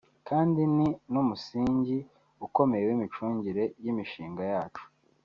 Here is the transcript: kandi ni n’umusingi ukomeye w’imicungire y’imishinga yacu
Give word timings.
kandi 0.27 0.61
ni 0.75 0.89
n’umusingi 1.11 1.97
ukomeye 2.45 2.83
w’imicungire 2.89 3.63
y’imishinga 3.83 4.43
yacu 4.53 4.83